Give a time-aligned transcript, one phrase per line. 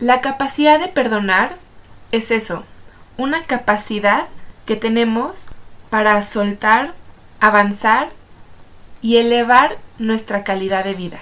[0.00, 1.56] La capacidad de perdonar
[2.10, 2.64] es eso,
[3.18, 4.28] una capacidad
[4.64, 5.50] que tenemos
[5.90, 6.94] para soltar,
[7.38, 8.08] avanzar
[9.02, 11.18] y elevar nuestra calidad de vida.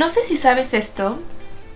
[0.00, 1.18] No sé si sabes esto,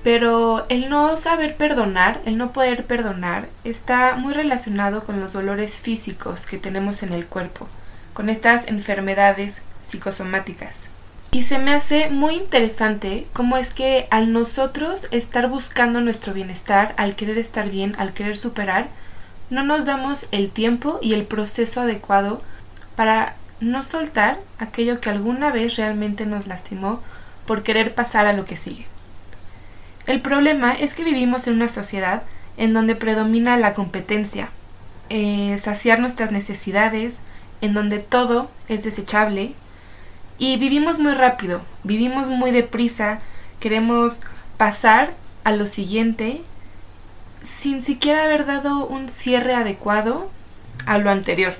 [0.03, 5.75] pero el no saber perdonar, el no poder perdonar, está muy relacionado con los dolores
[5.75, 7.69] físicos que tenemos en el cuerpo,
[8.15, 10.89] con estas enfermedades psicosomáticas.
[11.33, 16.95] Y se me hace muy interesante cómo es que al nosotros estar buscando nuestro bienestar,
[16.97, 18.89] al querer estar bien, al querer superar,
[19.51, 22.41] no nos damos el tiempo y el proceso adecuado
[22.97, 27.03] para no soltar aquello que alguna vez realmente nos lastimó
[27.47, 28.87] por querer pasar a lo que sigue.
[30.07, 32.23] El problema es que vivimos en una sociedad
[32.57, 34.51] en donde predomina la competencia,
[35.11, 37.21] eh, saciar nuestras necesidades,
[37.61, 39.55] en donde todo es desechable
[40.39, 43.21] y vivimos muy rápido, vivimos muy deprisa,
[43.61, 44.23] queremos
[44.57, 45.15] pasar
[45.45, 46.43] a lo siguiente
[47.43, 50.31] sin siquiera haber dado un cierre adecuado
[50.87, 51.55] a lo anterior,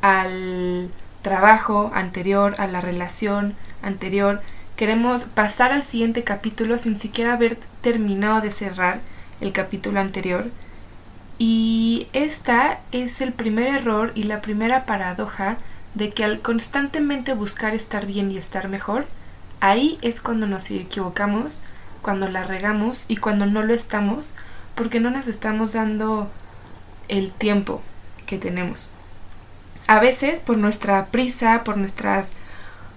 [0.00, 0.90] al
[1.22, 4.40] trabajo anterior, a la relación anterior,
[4.82, 8.98] queremos pasar al siguiente capítulo sin siquiera haber terminado de cerrar
[9.40, 10.50] el capítulo anterior.
[11.38, 15.56] Y esta es el primer error y la primera paradoja
[15.94, 19.06] de que al constantemente buscar estar bien y estar mejor,
[19.60, 21.60] ahí es cuando nos equivocamos,
[22.02, 24.34] cuando la regamos y cuando no lo estamos,
[24.74, 26.28] porque no nos estamos dando
[27.06, 27.82] el tiempo
[28.26, 28.90] que tenemos.
[29.86, 32.32] A veces por nuestra prisa, por nuestras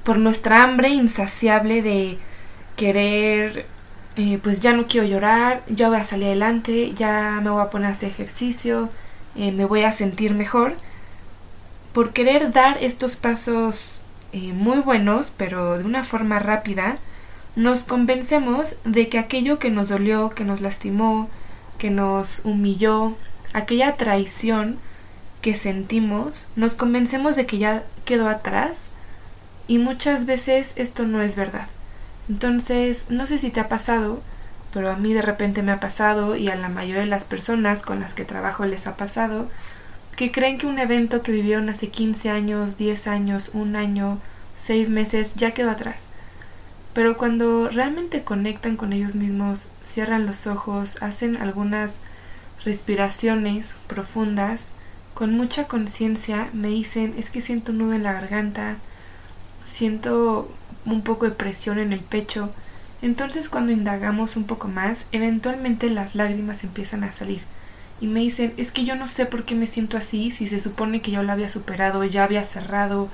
[0.06, 2.20] por nuestra hambre insaciable de
[2.78, 3.66] querer,
[4.16, 7.72] eh, pues ya no quiero llorar, ya voy a salir adelante, ya me voy a
[7.72, 8.90] poner a hacer ejercicio,
[9.36, 10.76] eh, me voy a sentir mejor,
[11.92, 17.00] por querer dar estos pasos eh, muy buenos, pero de una forma rápida,
[17.56, 21.30] nos convencemos de que aquello que nos dolió, que nos lastimó,
[21.80, 23.16] que nos humilló,
[23.54, 24.78] aquella traición
[25.42, 28.90] que sentimos, nos convencemos de que ya quedó atrás
[29.68, 31.68] y muchas veces esto no es verdad.
[32.30, 34.22] Entonces, no sé si te ha pasado,
[34.74, 37.82] pero a mí de repente me ha pasado y a la mayoría de las personas
[37.82, 39.48] con las que trabajo les ha pasado,
[40.16, 44.20] que creen que un evento que vivieron hace 15 años, 10 años, un año,
[44.58, 46.04] 6 meses ya quedó atrás.
[46.94, 51.98] Pero cuando realmente conectan con ellos mismos, cierran los ojos, hacen algunas
[52.64, 54.72] respiraciones profundas,
[55.14, 58.78] con mucha conciencia me dicen es que siento un en la garganta,
[59.66, 60.50] siento
[60.86, 62.52] un poco de presión en el pecho.
[63.02, 67.42] Entonces cuando indagamos un poco más, eventualmente las lágrimas empiezan a salir.
[68.00, 70.60] Y me dicen, es que yo no sé por qué me siento así, si se
[70.60, 73.10] supone que yo lo había superado, ya había cerrado.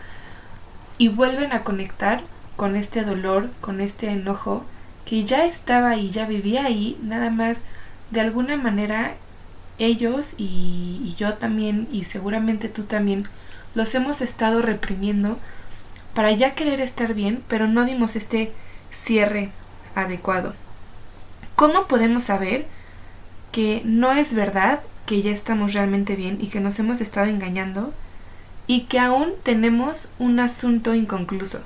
[0.97, 2.21] Y vuelven a conectar
[2.55, 4.65] con este dolor, con este enojo,
[5.05, 7.63] que ya estaba y ya vivía ahí, nada más
[8.11, 9.15] de alguna manera
[9.79, 13.25] ellos y, y yo también, y seguramente tú también,
[13.73, 15.39] los hemos estado reprimiendo
[16.13, 18.51] para ya querer estar bien, pero no dimos este
[18.91, 19.49] cierre
[19.95, 20.53] adecuado.
[21.55, 22.65] ¿Cómo podemos saber
[23.51, 27.93] que no es verdad que ya estamos realmente bien y que nos hemos estado engañando
[28.67, 31.59] y que aún tenemos un asunto inconcluso,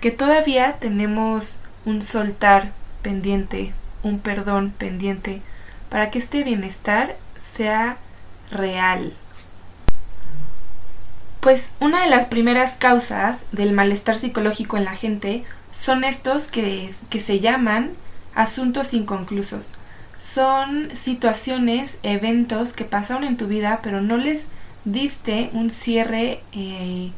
[0.00, 2.72] que todavía tenemos un soltar
[3.02, 3.72] pendiente,
[4.02, 5.42] un perdón pendiente,
[5.88, 7.98] para que este bienestar sea
[8.50, 9.14] real,
[11.42, 15.42] pues una de las primeras causas del malestar psicológico en la gente
[15.72, 17.90] son estos que, que se llaman
[18.32, 19.74] asuntos inconclusos.
[20.20, 24.46] Son situaciones, eventos que pasaron en tu vida, pero no les
[24.84, 27.10] diste un cierre, eh,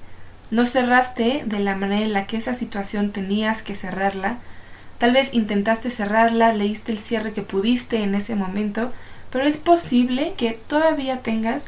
[0.50, 4.38] no cerraste de la manera en la que esa situación tenías que cerrarla.
[4.96, 8.90] Tal vez intentaste cerrarla, leíste el cierre que pudiste en ese momento,
[9.30, 11.66] pero es posible que todavía tengas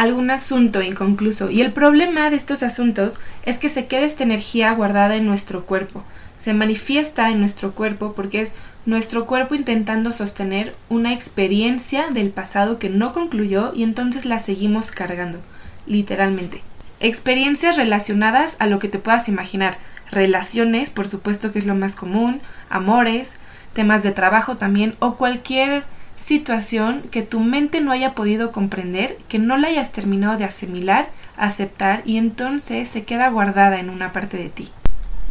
[0.00, 1.50] algún asunto inconcluso.
[1.50, 5.66] Y el problema de estos asuntos es que se queda esta energía guardada en nuestro
[5.66, 6.02] cuerpo,
[6.38, 8.52] se manifiesta en nuestro cuerpo porque es
[8.86, 14.90] nuestro cuerpo intentando sostener una experiencia del pasado que no concluyó y entonces la seguimos
[14.90, 15.38] cargando,
[15.86, 16.62] literalmente.
[17.00, 19.76] Experiencias relacionadas a lo que te puedas imaginar,
[20.10, 23.34] relaciones, por supuesto que es lo más común, amores,
[23.74, 25.84] temas de trabajo también o cualquier
[26.20, 31.08] situación que tu mente no haya podido comprender, que no la hayas terminado de asimilar,
[31.36, 34.68] aceptar y entonces se queda guardada en una parte de ti.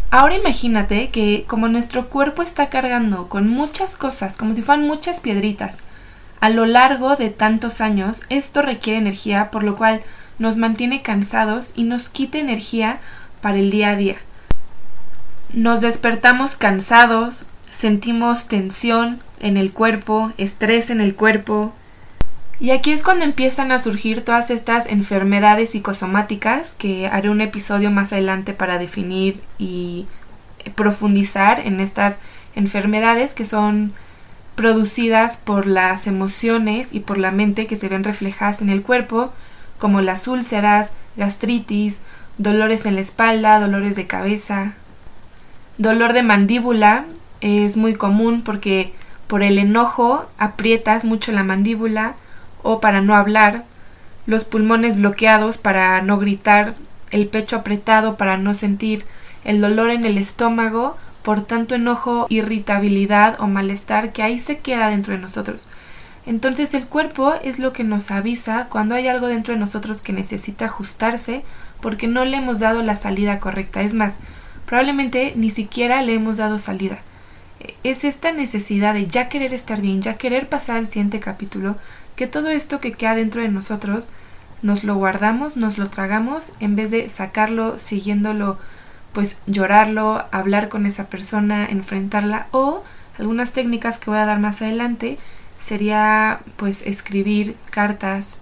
[0.10, 5.20] Ahora imagínate que como nuestro cuerpo está cargando con muchas cosas, como si fueran muchas
[5.20, 5.78] piedritas,
[6.42, 10.02] a lo largo de tantos años, esto requiere energía, por lo cual
[10.40, 13.00] nos mantiene cansados y nos quita energía
[13.42, 14.16] para el día a día.
[15.54, 21.74] Nos despertamos cansados, sentimos tensión en el cuerpo, estrés en el cuerpo.
[22.60, 27.90] Y aquí es cuando empiezan a surgir todas estas enfermedades psicosomáticas que haré un episodio
[27.90, 30.08] más adelante para definir y
[30.76, 32.18] profundizar en estas
[32.56, 33.94] enfermedades que son
[34.56, 39.32] producidas por las emociones y por la mente que se ven reflejadas en el cuerpo,
[39.78, 42.02] como las úlceras, gastritis,
[42.38, 44.74] dolores en la espalda, dolores de cabeza.
[45.78, 47.06] Dolor de mandíbula
[47.40, 48.92] es muy común porque
[49.30, 52.16] por el enojo aprietas mucho la mandíbula
[52.64, 53.64] o para no hablar,
[54.26, 56.74] los pulmones bloqueados para no gritar,
[57.12, 59.06] el pecho apretado para no sentir,
[59.44, 64.90] el dolor en el estómago por tanto enojo, irritabilidad o malestar que ahí se queda
[64.90, 65.68] dentro de nosotros.
[66.26, 70.12] Entonces el cuerpo es lo que nos avisa cuando hay algo dentro de nosotros que
[70.12, 71.44] necesita ajustarse
[71.82, 73.84] porque no le hemos dado la salida correcta.
[73.84, 74.16] Es más,
[74.66, 77.04] probablemente ni siquiera le hemos dado salida.
[77.84, 81.76] Es esta necesidad de ya querer estar bien, ya querer pasar al siguiente capítulo,
[82.16, 84.10] que todo esto que queda dentro de nosotros
[84.62, 88.58] nos lo guardamos, nos lo tragamos, en vez de sacarlo, siguiéndolo,
[89.14, 92.84] pues llorarlo, hablar con esa persona, enfrentarla o
[93.18, 95.18] algunas técnicas que voy a dar más adelante
[95.60, 98.38] sería pues escribir cartas,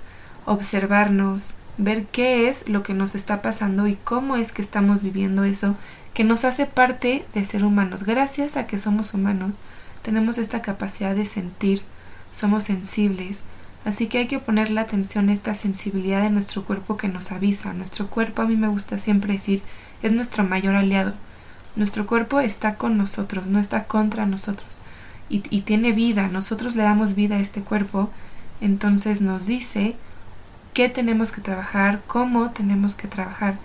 [0.46, 5.44] observarnos, ver qué es lo que nos está pasando y cómo es que estamos viviendo
[5.44, 5.76] eso,
[6.18, 8.02] que nos hace parte de ser humanos.
[8.02, 9.54] Gracias a que somos humanos,
[10.02, 11.84] tenemos esta capacidad de sentir,
[12.32, 13.42] somos sensibles,
[13.86, 17.32] así que hay que poner la atención a esta sensibilidad de nuestro cuerpo que nos
[17.32, 17.72] avisa.
[17.74, 19.62] Nuestro cuerpo, a mí me gusta siempre decir,
[20.02, 21.14] es nuestro mayor aliado.
[21.76, 24.80] Nuestro cuerpo está con nosotros, no está contra nosotros.
[25.30, 28.10] Y, y tiene vida, nosotros le damos vida a este cuerpo,
[28.60, 29.96] entonces nos dice
[30.74, 33.60] qué tenemos que trabajar, cómo tenemos que trabajar.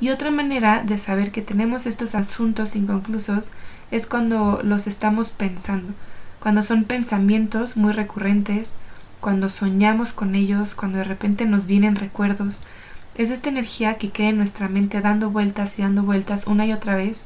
[0.00, 3.50] Y otra manera de saber que tenemos estos asuntos inconclusos
[3.90, 5.92] es cuando los estamos pensando,
[6.40, 8.72] cuando son pensamientos muy recurrentes,
[9.20, 12.60] cuando soñamos con ellos, cuando de repente nos vienen recuerdos.
[13.16, 16.72] Es esta energía que queda en nuestra mente dando vueltas y dando vueltas una y
[16.72, 17.24] otra vez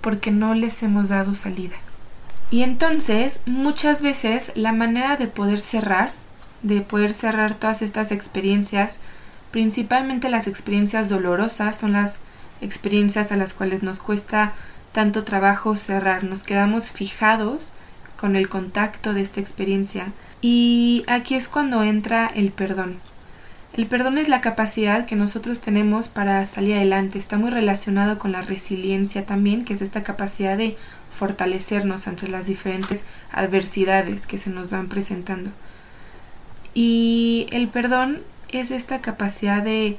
[0.00, 1.76] porque no les hemos dado salida.
[2.50, 6.12] Y entonces, muchas veces la manera de poder cerrar
[6.62, 9.00] de poder cerrar todas estas experiencias,
[9.52, 12.18] principalmente las experiencias dolorosas, son las
[12.60, 14.54] experiencias a las cuales nos cuesta
[14.92, 17.72] tanto trabajo cerrar, nos quedamos fijados
[18.16, 22.98] con el contacto de esta experiencia y aquí es cuando entra el perdón.
[23.74, 28.32] El perdón es la capacidad que nosotros tenemos para salir adelante, está muy relacionado con
[28.32, 30.76] la resiliencia también, que es esta capacidad de
[31.14, 33.02] fortalecernos ante las diferentes
[33.32, 35.50] adversidades que se nos van presentando.
[36.74, 38.20] Y el perdón
[38.52, 39.98] es esta capacidad de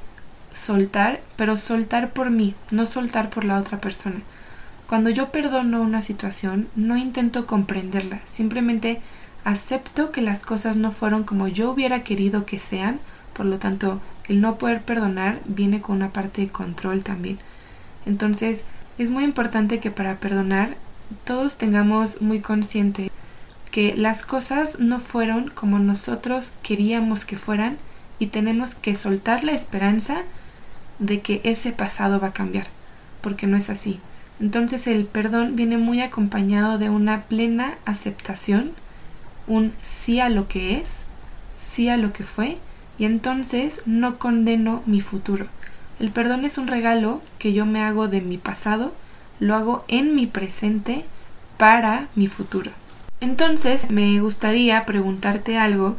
[0.52, 4.20] soltar, pero soltar por mí, no soltar por la otra persona.
[4.88, 9.00] Cuando yo perdono una situación, no intento comprenderla, simplemente
[9.44, 13.00] acepto que las cosas no fueron como yo hubiera querido que sean,
[13.34, 17.38] por lo tanto, el no poder perdonar viene con una parte de control también.
[18.06, 18.64] Entonces,
[18.98, 20.76] es muy importante que para perdonar
[21.24, 23.10] todos tengamos muy consciente
[23.70, 27.76] que las cosas no fueron como nosotros queríamos que fueran
[28.24, 30.22] y tenemos que soltar la esperanza
[30.98, 32.66] de que ese pasado va a cambiar,
[33.20, 34.00] porque no es así.
[34.40, 38.72] Entonces el perdón viene muy acompañado de una plena aceptación,
[39.46, 41.04] un sí a lo que es,
[41.54, 42.56] sí a lo que fue,
[42.96, 45.46] y entonces no condeno mi futuro.
[46.00, 48.94] El perdón es un regalo que yo me hago de mi pasado,
[49.38, 51.04] lo hago en mi presente
[51.58, 52.70] para mi futuro.
[53.20, 55.98] Entonces me gustaría preguntarte algo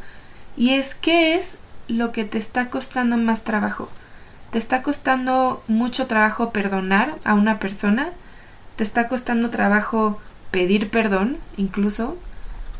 [0.58, 3.90] y es ¿qué es lo que te está costando más trabajo?
[4.52, 8.10] ¿Te está costando mucho trabajo perdonar a una persona?
[8.76, 10.20] ¿Te está costando trabajo
[10.52, 12.18] pedir perdón incluso?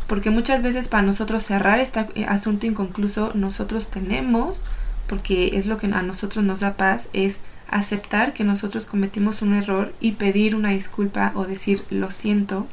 [0.08, 4.66] Porque muchas veces para nosotros cerrar este asunto inconcluso nosotros tenemos,
[5.08, 9.56] porque es lo que a nosotros nos da paz, es aceptar que nosotros cometimos un
[9.56, 12.68] error y pedir una disculpa o decir lo siento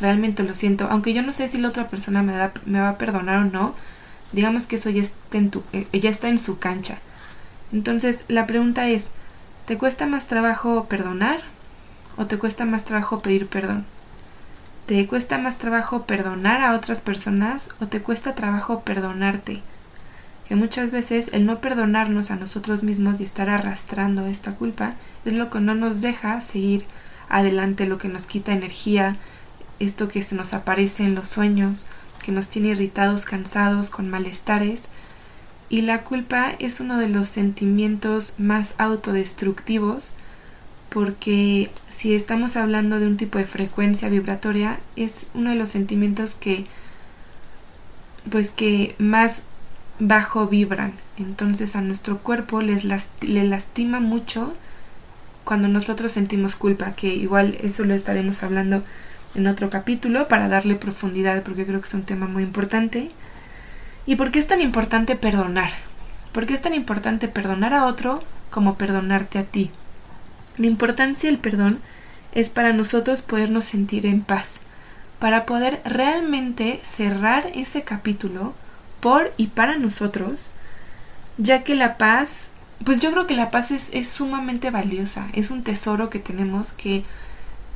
[0.00, 2.90] realmente lo siento, aunque yo no sé si la otra persona me, da, me va
[2.90, 3.74] a perdonar o no,
[4.32, 6.98] digamos que eso ya está, en tu, eh, ya está en su cancha.
[7.72, 9.10] Entonces la pregunta es,
[9.66, 11.40] ¿te cuesta más trabajo perdonar
[12.16, 13.84] o te cuesta más trabajo pedir perdón?
[14.86, 19.62] ¿Te cuesta más trabajo perdonar a otras personas o te cuesta trabajo perdonarte?
[20.48, 24.92] Que muchas veces el no perdonarnos a nosotros mismos y estar arrastrando esta culpa
[25.24, 26.84] es lo que no nos deja seguir
[27.28, 29.16] adelante, lo que nos quita energía,
[29.80, 31.86] esto que se nos aparece en los sueños,
[32.26, 34.88] que nos tiene irritados, cansados, con malestares.
[35.68, 40.16] Y la culpa es uno de los sentimientos más autodestructivos
[40.88, 46.34] porque si estamos hablando de un tipo de frecuencia vibratoria es uno de los sentimientos
[46.34, 46.66] que
[48.30, 49.42] pues que más
[49.98, 54.54] bajo vibran entonces a nuestro cuerpo les le lastima mucho
[55.44, 58.84] cuando nosotros sentimos culpa que igual eso lo estaremos hablando
[59.36, 63.10] en otro capítulo para darle profundidad porque creo que es un tema muy importante.
[64.06, 65.70] ¿Y por qué es tan importante perdonar?
[66.32, 69.70] ¿Por qué es tan importante perdonar a otro como perdonarte a ti?
[70.58, 71.80] La importancia del perdón
[72.32, 74.60] es para nosotros podernos sentir en paz,
[75.18, 78.54] para poder realmente cerrar ese capítulo
[79.00, 80.52] por y para nosotros,
[81.38, 82.50] ya que la paz,
[82.84, 86.72] pues yo creo que la paz es, es sumamente valiosa, es un tesoro que tenemos
[86.72, 87.04] que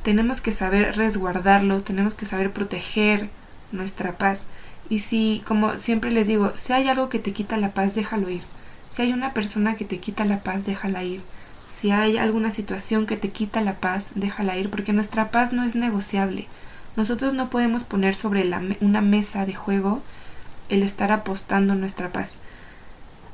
[0.03, 3.29] tenemos que saber resguardarlo, tenemos que saber proteger
[3.71, 4.43] nuestra paz.
[4.89, 8.29] Y si, como siempre les digo, si hay algo que te quita la paz, déjalo
[8.29, 8.41] ir.
[8.89, 11.21] Si hay una persona que te quita la paz, déjala ir.
[11.69, 15.63] Si hay alguna situación que te quita la paz, déjala ir, porque nuestra paz no
[15.63, 16.47] es negociable.
[16.97, 20.01] Nosotros no podemos poner sobre la, una mesa de juego
[20.67, 22.37] el estar apostando nuestra paz.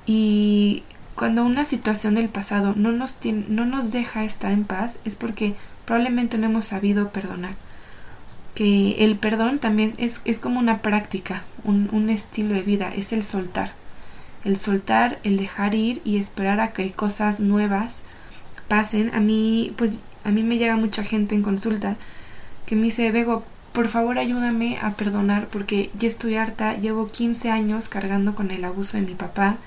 [0.06, 0.84] Y
[1.16, 5.16] cuando una situación del pasado no nos, tiene, no nos deja estar en paz, es
[5.16, 5.56] porque
[5.88, 7.56] probablemente no hemos sabido perdonar.
[8.54, 13.14] Que el perdón también es, es como una práctica, un, un estilo de vida, es
[13.14, 13.72] el soltar.
[14.44, 18.02] El soltar, el dejar ir y esperar a que cosas nuevas
[18.68, 19.16] pasen.
[19.16, 21.96] A mí, pues, a mí me llega mucha gente en consulta
[22.66, 27.50] que me dice, Bego, por favor ayúdame a perdonar porque ya estoy harta, llevo 15
[27.50, 29.58] años cargando con el abuso de mi papá,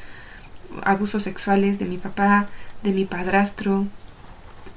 [0.83, 2.47] abusos sexuales de mi papá,
[2.83, 3.87] de mi padrastro.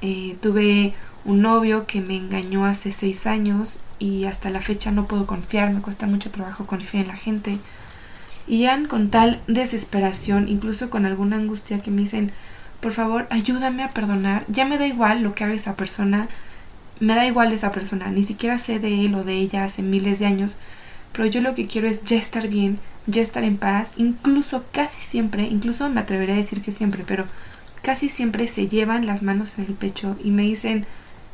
[0.01, 0.93] Eh, tuve
[1.25, 5.71] un novio que me engañó hace seis años y hasta la fecha no puedo confiar,
[5.71, 7.57] me cuesta mucho trabajo confiar en la gente.
[8.45, 12.31] Y ya con tal desesperación, incluso con alguna angustia que me dicen,
[12.81, 16.27] por favor, ayúdame a perdonar, ya me da igual lo que haga esa persona,
[16.99, 20.19] me da igual esa persona, ni siquiera sé de él o de ella hace miles
[20.19, 20.57] de años,
[21.13, 25.01] pero yo lo que quiero es ya estar bien, ya estar en paz, incluso casi
[25.01, 27.25] siempre, incluso me atreveré a decir que siempre, pero
[27.81, 30.85] casi siempre se llevan las manos en el pecho y me dicen,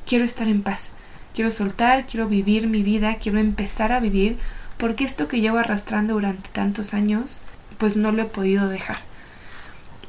[0.09, 0.89] quiero estar en paz,
[1.35, 4.37] quiero soltar, quiero vivir mi vida, quiero empezar a vivir,
[4.77, 7.41] porque esto que llevo arrastrando durante tantos años,
[7.77, 8.97] pues no lo he podido dejar.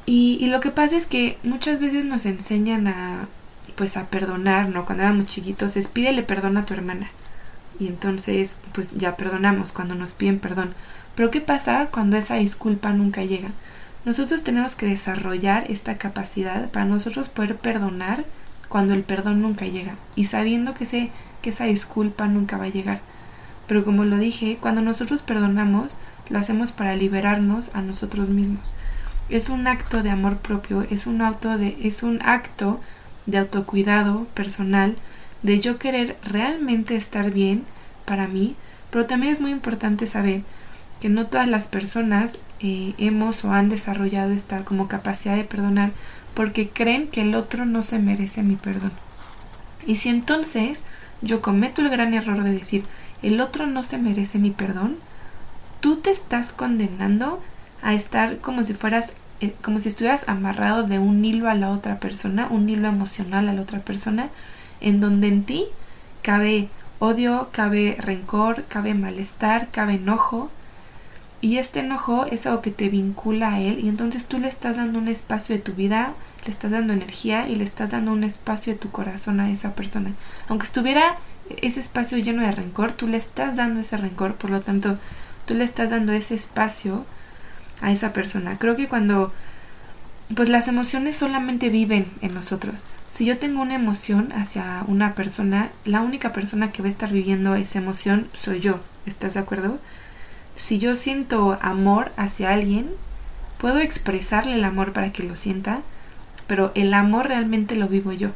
[0.07, 3.27] Y, lo que pasa es que muchas veces nos enseñan a,
[3.75, 4.85] pues a perdonar, ¿no?
[4.85, 7.11] Cuando éramos chiquitos es pídele perdón a tu hermana.
[7.79, 10.73] Y entonces, pues ya perdonamos cuando nos piden perdón.
[11.15, 13.49] Pero ¿qué pasa cuando esa disculpa nunca llega?
[14.03, 18.25] Nosotros tenemos que desarrollar esta capacidad para nosotros poder perdonar
[18.71, 21.11] cuando el perdón nunca llega y sabiendo que sé
[21.41, 23.01] que esa disculpa nunca va a llegar.
[23.67, 25.97] Pero como lo dije, cuando nosotros perdonamos,
[26.29, 28.73] lo hacemos para liberarnos a nosotros mismos.
[29.29, 32.79] Es un acto de amor propio, es un auto de es un acto
[33.25, 34.95] de autocuidado personal,
[35.43, 37.63] de yo querer realmente estar bien
[38.05, 38.55] para mí,
[38.89, 40.43] pero también es muy importante saber
[41.01, 45.91] que no todas las personas eh, hemos o han desarrollado esta como capacidad de perdonar
[46.33, 48.91] porque creen que el otro no se merece mi perdón.
[49.85, 50.83] Y si entonces
[51.21, 52.83] yo cometo el gran error de decir
[53.21, 54.97] el otro no se merece mi perdón,
[55.79, 57.41] tú te estás condenando
[57.81, 61.71] a estar como si fueras eh, como si estuvieras amarrado de un hilo a la
[61.71, 64.29] otra persona, un hilo emocional a la otra persona,
[64.81, 65.65] en donde en ti
[66.21, 66.69] cabe
[66.99, 70.51] odio, cabe rencor, cabe malestar, cabe enojo,
[71.41, 74.77] y este enojo es algo que te vincula a él y entonces tú le estás
[74.77, 76.13] dando un espacio de tu vida,
[76.45, 79.73] le estás dando energía y le estás dando un espacio de tu corazón a esa
[79.73, 80.11] persona.
[80.47, 81.15] Aunque estuviera
[81.61, 84.97] ese espacio lleno de rencor, tú le estás dando ese rencor, por lo tanto,
[85.45, 87.05] tú le estás dando ese espacio
[87.81, 88.57] a esa persona.
[88.59, 89.33] Creo que cuando
[90.35, 92.85] pues las emociones solamente viven en nosotros.
[93.09, 97.11] Si yo tengo una emoción hacia una persona, la única persona que va a estar
[97.11, 98.79] viviendo esa emoción soy yo.
[99.05, 99.79] ¿Estás de acuerdo?
[100.63, 102.91] Si yo siento amor hacia alguien,
[103.57, 105.79] puedo expresarle el amor para que lo sienta,
[106.45, 108.29] pero el amor realmente lo vivo yo.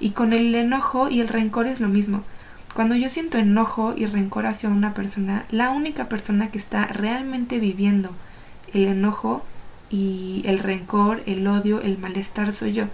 [0.00, 2.22] Y con el enojo y el rencor es lo mismo.
[2.74, 7.58] Cuando yo siento enojo y rencor hacia una persona, la única persona que está realmente
[7.58, 8.10] viviendo
[8.72, 9.44] el enojo
[9.90, 12.84] y el rencor, el odio, el malestar soy yo.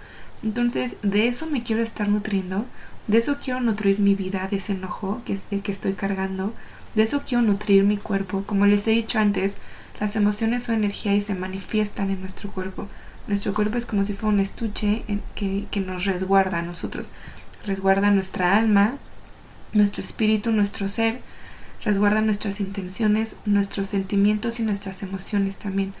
[0.43, 2.65] Entonces, de eso me quiero estar nutriendo,
[3.07, 6.53] de eso quiero nutrir mi vida, de ese enojo que, que estoy cargando,
[6.95, 8.43] de eso quiero nutrir mi cuerpo.
[8.45, 9.57] Como les he dicho antes,
[9.99, 12.87] las emociones son energía y se manifiestan en nuestro cuerpo.
[13.27, 15.03] Nuestro cuerpo es como si fuera un estuche
[15.35, 17.11] que, que nos resguarda a nosotros.
[17.65, 18.95] Resguarda nuestra alma,
[19.73, 21.19] nuestro espíritu, nuestro ser.
[21.83, 25.93] Resguarda nuestras intenciones, nuestros sentimientos y nuestras emociones también.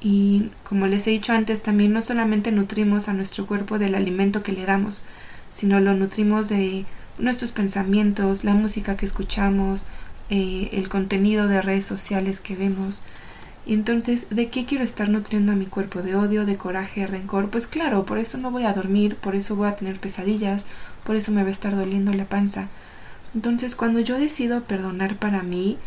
[0.00, 4.42] Y como les he dicho antes, también no solamente nutrimos a nuestro cuerpo del alimento
[4.42, 5.02] que le damos,
[5.50, 6.84] sino lo nutrimos de
[7.18, 9.86] nuestros pensamientos, la música que escuchamos,
[10.30, 13.02] eh, el contenido de redes sociales que vemos.
[13.66, 16.02] Y entonces, ¿de qué quiero estar nutriendo a mi cuerpo?
[16.02, 17.48] ¿De odio, de coraje, de rencor?
[17.50, 20.64] Pues claro, por eso no voy a dormir, por eso voy a tener pesadillas,
[21.04, 22.68] por eso me va a estar doliendo la panza.
[23.34, 25.78] Entonces, cuando yo decido perdonar para mí,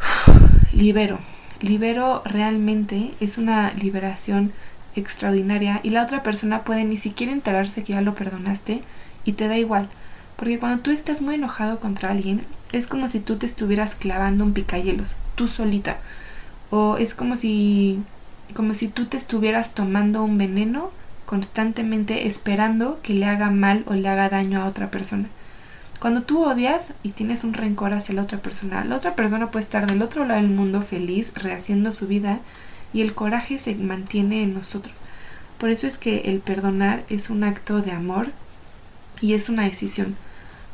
[0.72, 1.18] libero.
[1.60, 4.52] Libero realmente, es una liberación
[4.94, 8.82] extraordinaria y la otra persona puede ni siquiera enterarse que ya lo perdonaste
[9.24, 9.88] y te da igual.
[10.36, 14.44] Porque cuando tú estás muy enojado contra alguien, es como si tú te estuvieras clavando
[14.44, 15.98] un picayelos, tú solita.
[16.70, 18.02] O es como si
[18.54, 20.90] como si tú te estuvieras tomando un veneno
[21.26, 25.26] constantemente esperando que le haga mal o le haga daño a otra persona.
[25.98, 29.64] Cuando tú odias y tienes un rencor hacia la otra persona, la otra persona puede
[29.64, 32.38] estar del otro lado del mundo feliz, rehaciendo su vida
[32.92, 34.94] y el coraje se mantiene en nosotros.
[35.58, 38.28] Por eso es que el perdonar es un acto de amor
[39.20, 40.16] y es una decisión.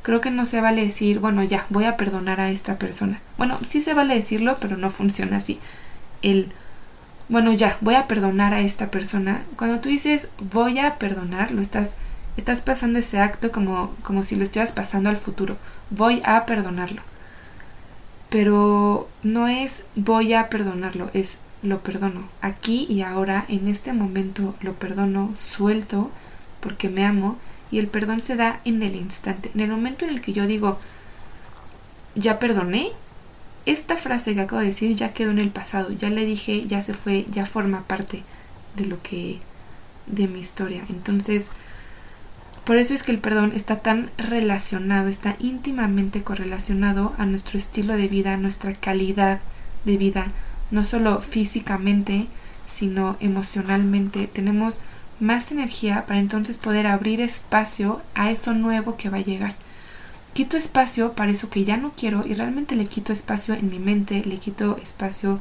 [0.02, 3.20] Creo que no se vale decir, bueno, ya, voy a perdonar a esta persona.
[3.38, 5.60] Bueno, sí se vale decirlo, pero no funciona así.
[6.22, 6.52] El,
[7.28, 9.42] bueno, ya, voy a perdonar a esta persona.
[9.56, 11.96] Cuando tú dices voy a perdonar, lo estás,
[12.36, 15.56] estás pasando ese acto como, como si lo estuvieras pasando al futuro.
[15.90, 17.02] Voy a perdonarlo.
[18.28, 22.24] Pero no es voy a perdonarlo, es lo perdono.
[22.40, 26.10] Aquí y ahora, en este momento, lo perdono, suelto,
[26.60, 27.38] porque me amo
[27.72, 29.50] y el perdón se da en el instante.
[29.54, 30.78] En el momento en el que yo digo,
[32.14, 32.90] ya perdoné,
[33.64, 36.82] esta frase que acabo de decir ya quedó en el pasado, ya le dije, ya
[36.82, 38.22] se fue, ya forma parte
[38.76, 39.40] de lo que,
[40.06, 40.84] de mi historia.
[40.90, 41.50] Entonces,
[42.64, 47.96] por eso es que el perdón está tan relacionado, está íntimamente correlacionado a nuestro estilo
[47.96, 49.40] de vida, a nuestra calidad
[49.84, 50.26] de vida,
[50.70, 52.26] no solo físicamente,
[52.66, 54.26] sino emocionalmente.
[54.26, 54.80] Tenemos
[55.22, 59.54] más energía para entonces poder abrir espacio a eso nuevo que va a llegar.
[60.34, 63.78] Quito espacio para eso que ya no quiero y realmente le quito espacio en mi
[63.78, 65.40] mente, le quito espacio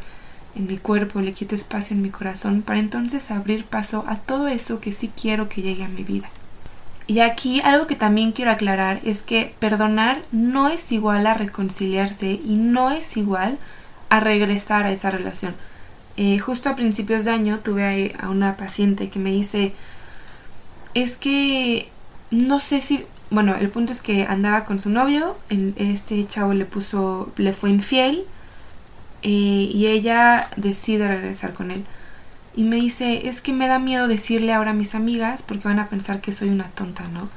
[0.56, 4.48] en mi cuerpo, le quito espacio en mi corazón para entonces abrir paso a todo
[4.48, 6.30] eso que sí quiero que llegue a mi vida.
[7.08, 12.40] Y aquí algo que también quiero aclarar es que perdonar no es igual a reconciliarse
[12.46, 13.58] y no es igual
[14.10, 15.56] a regresar a esa relación.
[16.18, 19.74] Eh, justo a principios de año tuve a, una paciente que me dice,
[20.94, 21.90] es que
[22.32, 26.66] no sé si, bueno, el punto es que andaba con su novio, este chavo le
[26.66, 28.24] puso, le fue infiel
[29.24, 31.86] eh, y ella decide regresar con él.
[32.56, 35.80] Y me dice, es que me da miedo decirle ahora a mis amigas porque van
[35.80, 37.30] a pensar que soy una tonta, ¿no?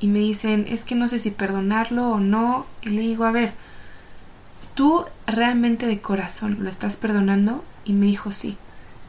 [0.00, 2.66] Y me dicen, es que no sé si perdonarlo o no.
[2.82, 3.52] Y le digo, a ver,
[4.74, 7.64] ¿tú realmente de corazón lo estás perdonando?
[7.88, 8.56] Y me dijo sí.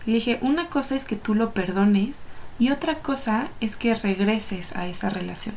[0.07, 2.23] Le dije, una cosa es que tú lo perdones
[2.57, 5.53] y otra cosa es que regreses a esa relación.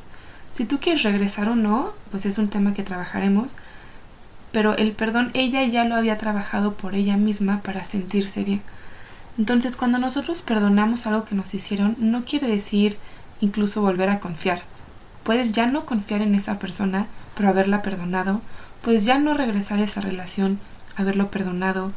[0.53, 3.57] Si tú quieres regresar o no, pues es un tema que trabajaremos,
[4.51, 8.61] pero el perdón ella ya lo había trabajado por ella misma para sentirse bien.
[9.39, 12.99] Entonces, cuando nosotros perdonamos algo que nos hicieron, no quiere decir
[13.41, 14.63] incluso volver a confiar.
[15.23, 18.43] Puedes ya no confiar en esa persona, pero haberla perdonado.
[18.83, 20.59] Puedes ya no regresar a esa relación,
[20.97, 21.93] haberlo perdonado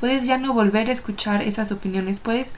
[0.00, 2.54] puedes ya no volver a escuchar esas opiniones, puedes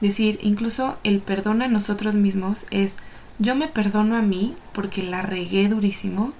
[0.00, 2.96] decir, incluso el perdón a nosotros mismos es,
[3.38, 6.32] yo me perdono a mí porque la regué durísimo.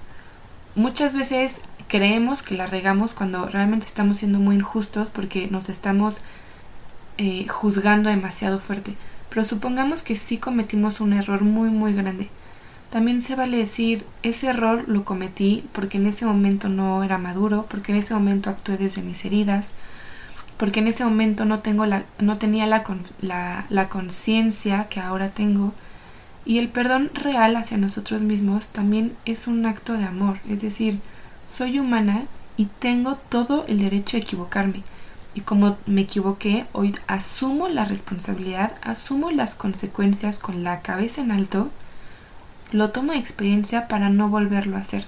[0.74, 6.22] Muchas veces creemos que la regamos cuando realmente estamos siendo muy injustos porque nos estamos
[7.18, 8.94] eh, juzgando demasiado fuerte.
[9.28, 12.28] Pero supongamos que sí cometimos un error muy muy grande.
[12.90, 17.66] También se vale decir, ese error lo cometí porque en ese momento no era maduro,
[17.70, 19.74] porque en ese momento actué desde mis heridas,
[20.60, 22.84] porque en ese momento no, tengo la, no tenía la,
[23.22, 25.72] la, la conciencia que ahora tengo.
[26.44, 30.98] Y el perdón real hacia nosotros mismos también es un acto de amor, es decir,
[31.46, 32.24] soy humana
[32.58, 34.82] y tengo todo el derecho a equivocarme.
[35.34, 41.30] Y como me equivoqué, hoy asumo la responsabilidad, asumo las consecuencias con la cabeza en
[41.30, 41.70] alto,
[42.70, 45.06] lo tomo de experiencia para no volverlo a hacer.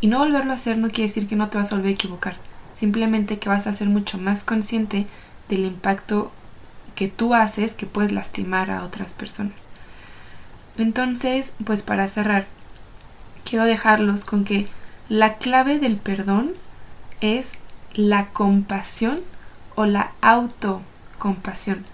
[0.00, 1.94] Y no volverlo a hacer no quiere decir que no te vas a volver a
[1.94, 5.06] equivocar simplemente que vas a ser mucho más consciente
[5.48, 6.32] del impacto
[6.94, 9.68] que tú haces que puedes lastimar a otras personas.
[10.76, 12.46] Entonces, pues para cerrar,
[13.44, 14.68] quiero dejarlos con que
[15.08, 16.52] la clave del perdón
[17.20, 17.52] es
[17.94, 19.20] la compasión
[19.74, 21.84] o la autocompasión.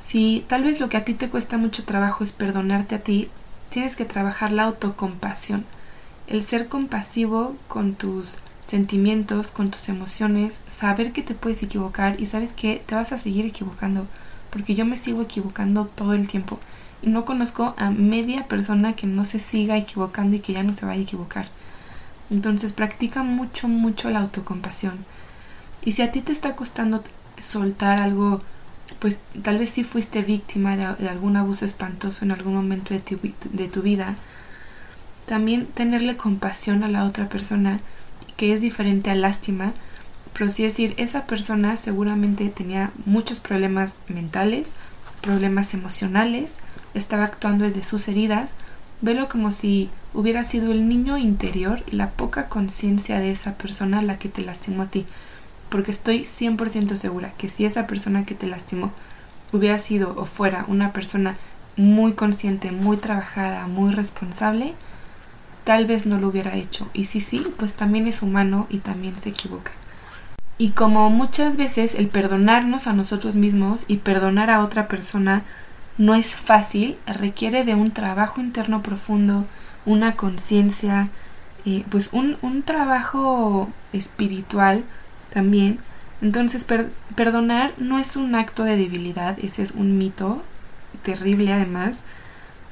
[0.00, 3.28] Si tal vez lo que a ti te cuesta mucho trabajo es perdonarte a ti,
[3.70, 5.64] tienes que trabajar la autocompasión.
[6.26, 12.26] El ser compasivo con tus sentimientos, con tus emociones, saber que te puedes equivocar y
[12.26, 14.06] sabes que te vas a seguir equivocando,
[14.50, 16.60] porque yo me sigo equivocando todo el tiempo
[17.00, 20.74] y no conozco a media persona que no se siga equivocando y que ya no
[20.74, 21.48] se vaya a equivocar.
[22.30, 24.98] Entonces practica mucho, mucho la autocompasión.
[25.82, 27.02] Y si a ti te está costando
[27.38, 28.42] soltar algo,
[28.98, 33.18] pues tal vez sí fuiste víctima de, algún abuso espantoso en algún momento de tu,
[33.50, 34.16] de tu vida,
[35.24, 37.80] también tenerle compasión a la otra persona,
[38.38, 39.74] que es diferente a lástima,
[40.32, 44.76] pero sí decir, esa persona seguramente tenía muchos problemas mentales,
[45.20, 46.58] problemas emocionales,
[46.94, 48.54] estaba actuando desde sus heridas,
[49.00, 54.18] velo como si hubiera sido el niño interior, la poca conciencia de esa persona la
[54.18, 55.04] que te lastimó a ti.
[55.68, 58.92] Porque estoy 100% segura que si esa persona que te lastimó
[59.52, 61.36] hubiera sido o fuera una persona
[61.76, 64.74] muy consciente, muy trabajada, muy responsable,
[65.68, 66.88] tal vez no lo hubiera hecho.
[66.94, 69.70] Y si sí, pues también es humano y también se equivoca.
[70.56, 75.42] Y como muchas veces el perdonarnos a nosotros mismos y perdonar a otra persona
[75.98, 79.44] no es fácil, requiere de un trabajo interno profundo,
[79.84, 81.10] una conciencia,
[81.66, 84.84] eh, pues un, un, trabajo espiritual
[85.34, 85.80] también.
[86.22, 86.64] Entonces,
[87.14, 90.42] perdonar no es un acto de debilidad, ese es un mito
[91.02, 92.04] terrible además.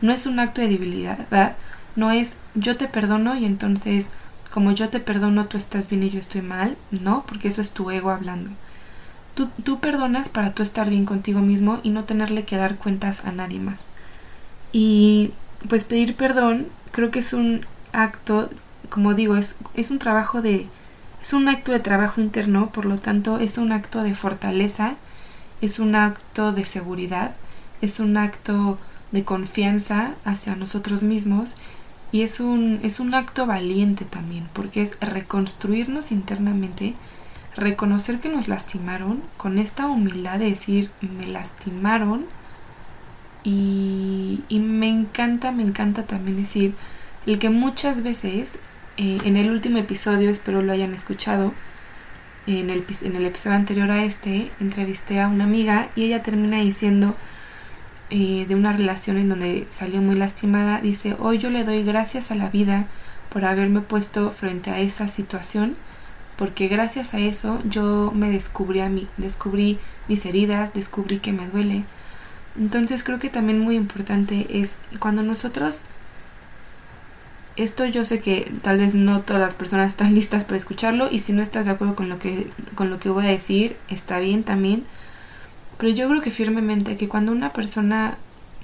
[0.00, 1.56] No es un acto de debilidad, ¿verdad?
[1.96, 4.11] No es yo te perdono y entonces
[4.56, 6.78] como yo te perdono tú estás bien y yo estoy mal.
[6.90, 8.50] No, porque eso es tu ego hablando.
[9.35, 13.32] Tú, perdonas para tú estar bien contigo mismo y no tenerle que dar cuentas a
[13.32, 13.90] nadie más.
[14.72, 15.32] Y
[15.68, 18.48] pues pedir perdón creo que es un acto,
[18.88, 20.66] como digo, es, es un trabajo de...
[21.20, 24.94] Es un acto de trabajo interno, por lo tanto es un acto de fortaleza,
[25.61, 27.35] es un acto de seguridad,
[27.82, 28.78] es un acto
[29.12, 31.56] de confianza hacia nosotros mismos
[32.12, 36.94] y es un, es un acto valiente también, porque es reconstruirnos internamente
[37.56, 42.26] reconocer que nos lastimaron, con esta humildad de decir, me lastimaron.
[43.42, 46.74] Y, me encanta, me encanta también decir
[47.26, 48.58] el que muchas veces,
[48.96, 51.54] eh, en el último episodio, espero lo hayan escuchado,
[52.46, 56.58] en el, en el episodio anterior a este, entrevisté a una amiga y ella termina
[56.58, 57.16] diciendo
[58.10, 62.30] eh, de una relación en donde salió muy lastimada, dice, hoy yo le doy gracias
[62.30, 62.86] a la vida
[63.30, 65.76] por haberme puesto frente a esa situación
[66.36, 71.48] porque gracias a eso yo me descubrí a mí, descubrí mis heridas, descubrí que me
[71.48, 71.84] duele.
[72.58, 75.80] Entonces creo que también muy importante es cuando nosotros
[77.56, 81.20] esto yo sé que tal vez no todas las personas están listas para escucharlo y
[81.20, 84.18] si no estás de acuerdo con lo que con lo que voy a decir, está
[84.18, 84.84] bien también.
[85.78, 88.16] Pero yo creo que firmemente que cuando una persona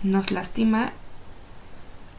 [0.03, 0.93] nos lastima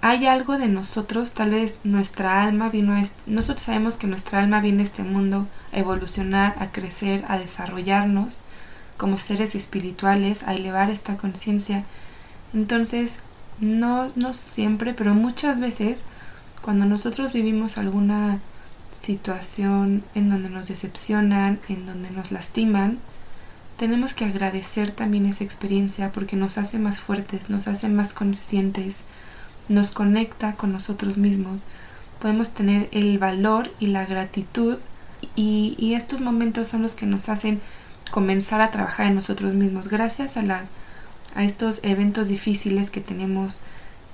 [0.01, 4.59] hay algo de nosotros, tal vez nuestra alma vino a nosotros sabemos que nuestra alma
[4.59, 8.41] viene a este mundo a evolucionar, a crecer, a desarrollarnos
[8.97, 11.85] como seres espirituales, a elevar esta conciencia.
[12.53, 13.19] Entonces,
[13.61, 16.01] no, no siempre, pero muchas veces,
[16.61, 18.39] cuando nosotros vivimos alguna
[18.91, 22.99] situación en donde nos decepcionan, en donde nos lastiman,
[23.83, 29.01] tenemos que agradecer también esa experiencia porque nos hace más fuertes, nos hace más conscientes,
[29.67, 31.65] nos conecta con nosotros mismos,
[32.21, 34.77] podemos tener el valor y la gratitud
[35.35, 37.59] y, estos momentos son los que nos hacen
[38.09, 39.89] comenzar a trabajar en nosotros mismos.
[39.89, 40.63] Gracias a, la,
[41.35, 43.59] a estos eventos difíciles que tenemos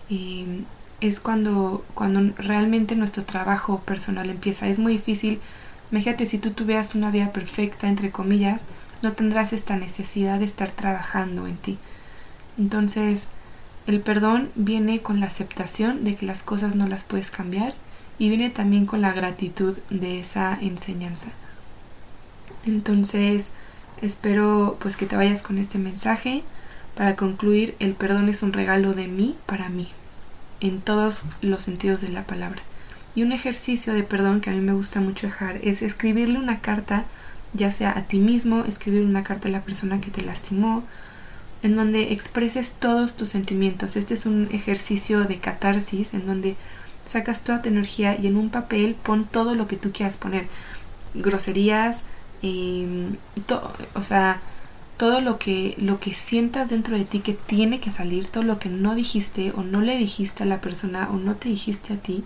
[0.09, 0.63] eh,
[0.99, 4.67] es cuando, cuando realmente nuestro trabajo personal empieza.
[4.67, 5.39] Es muy difícil.
[5.91, 8.63] Imagínate si tú tuvieras una vida perfecta, entre comillas,
[9.01, 11.77] no tendrás esta necesidad de estar trabajando en ti.
[12.57, 13.29] Entonces,
[13.87, 17.73] el perdón viene con la aceptación de que las cosas no las puedes cambiar
[18.19, 21.29] y viene también con la gratitud de esa enseñanza.
[22.65, 23.51] Entonces,
[24.01, 26.43] espero pues que te vayas con este mensaje.
[26.95, 29.89] Para concluir, el perdón es un regalo de mí para mí,
[30.59, 32.61] en todos los sentidos de la palabra.
[33.15, 36.59] Y un ejercicio de perdón que a mí me gusta mucho dejar es escribirle una
[36.59, 37.05] carta,
[37.53, 40.83] ya sea a ti mismo, escribir una carta a la persona que te lastimó,
[41.61, 43.95] en donde expreses todos tus sentimientos.
[43.95, 46.55] Este es un ejercicio de catarsis en donde
[47.05, 50.47] sacas toda tu energía y en un papel pon todo lo que tú quieras poner.
[51.15, 52.03] Groserías,
[52.43, 53.09] eh,
[53.93, 54.41] o sea,
[54.97, 58.59] todo lo que, lo que sientas dentro de ti que tiene que salir, todo lo
[58.59, 61.97] que no dijiste o no le dijiste a la persona o no te dijiste a
[61.97, 62.23] ti.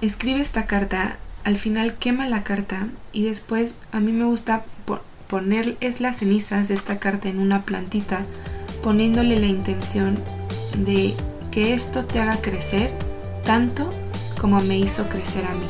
[0.00, 4.64] escribe esta carta, al final quema la carta y después a mí me gusta
[5.28, 8.22] poner es las cenizas de esta carta en una plantita,
[8.82, 10.18] poniéndole la intención
[10.78, 11.14] de
[11.50, 12.90] que esto te haga crecer
[13.44, 13.88] tanto
[14.40, 15.66] como me hizo crecer a mí.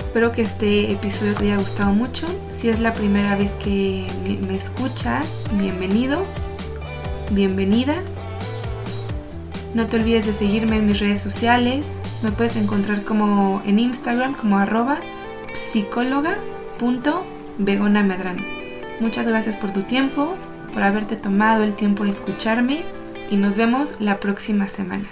[0.00, 2.26] Espero que este episodio te haya gustado mucho.
[2.50, 6.24] Si es la primera vez que me, escuchas, bienvenido,
[7.30, 7.94] bienvenida.
[9.74, 12.00] No te olvides de seguirme en mis redes sociales.
[12.22, 14.98] Me puedes encontrar como en Instagram como arroba
[15.54, 18.42] psicóloga.begonamedrano.
[19.00, 20.34] Muchas gracias por tu tiempo,
[20.74, 22.82] por haberte tomado el tiempo de escucharme
[23.30, 25.06] y nos vemos la próxima semana.